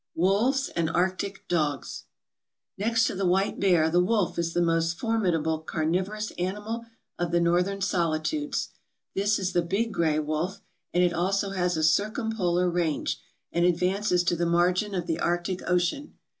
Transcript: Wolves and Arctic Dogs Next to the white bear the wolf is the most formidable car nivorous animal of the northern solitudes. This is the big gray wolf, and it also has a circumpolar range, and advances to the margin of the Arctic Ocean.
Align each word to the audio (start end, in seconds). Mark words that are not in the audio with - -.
Wolves 0.15 0.69
and 0.75 0.89
Arctic 0.89 1.47
Dogs 1.47 2.05
Next 2.75 3.03
to 3.05 3.13
the 3.13 3.23
white 3.27 3.59
bear 3.59 3.87
the 3.87 4.03
wolf 4.03 4.39
is 4.39 4.51
the 4.53 4.59
most 4.63 4.97
formidable 4.97 5.59
car 5.59 5.85
nivorous 5.85 6.31
animal 6.39 6.85
of 7.19 7.29
the 7.29 7.39
northern 7.39 7.81
solitudes. 7.81 8.69
This 9.13 9.37
is 9.37 9.53
the 9.53 9.61
big 9.61 9.93
gray 9.93 10.17
wolf, 10.17 10.59
and 10.91 11.03
it 11.03 11.13
also 11.13 11.51
has 11.51 11.77
a 11.77 11.83
circumpolar 11.83 12.67
range, 12.67 13.19
and 13.51 13.63
advances 13.63 14.23
to 14.23 14.35
the 14.35 14.47
margin 14.47 14.95
of 14.95 15.05
the 15.05 15.19
Arctic 15.19 15.61
Ocean. 15.69 16.15